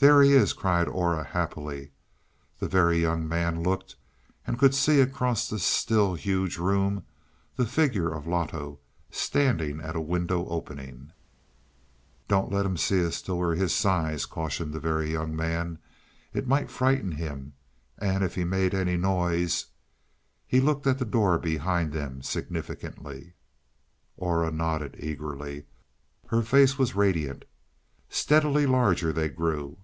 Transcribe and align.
"There 0.00 0.22
he 0.22 0.32
is," 0.32 0.52
cried 0.52 0.86
Aura 0.86 1.24
happily. 1.24 1.90
The 2.60 2.68
Very 2.68 3.00
Young 3.00 3.26
Man 3.26 3.64
looked 3.64 3.96
and 4.46 4.56
could 4.56 4.72
see 4.72 5.00
across 5.00 5.48
the 5.48 5.58
still 5.58 6.14
huge 6.14 6.56
room, 6.56 7.04
the 7.56 7.66
figure 7.66 8.08
of 8.14 8.28
Loto, 8.28 8.78
standing 9.10 9.80
at 9.80 9.96
a 9.96 10.00
window 10.00 10.46
opening. 10.46 11.10
"Don't 12.28 12.52
let 12.52 12.64
him 12.64 12.76
see 12.76 13.04
us 13.04 13.20
till 13.20 13.38
we're 13.40 13.56
his 13.56 13.74
size," 13.74 14.24
cautioned 14.24 14.72
the 14.72 14.78
Very 14.78 15.10
Young 15.10 15.34
Man. 15.34 15.80
"It 16.32 16.46
might 16.46 16.70
frighten 16.70 17.10
him. 17.10 17.54
And 18.00 18.22
if 18.22 18.36
he 18.36 18.44
made 18.44 18.74
any 18.74 18.96
noise" 18.96 19.66
He 20.46 20.60
looked 20.60 20.86
at 20.86 21.00
the 21.00 21.04
door 21.04 21.40
behind 21.40 21.92
them 21.92 22.22
significantly. 22.22 23.34
Aura 24.16 24.52
nodded 24.52 24.94
eagerly; 25.00 25.64
her 26.28 26.42
face 26.42 26.78
was 26.78 26.94
radiant. 26.94 27.46
Steadily 28.08 28.64
larger 28.64 29.12
they 29.12 29.28
grew. 29.28 29.74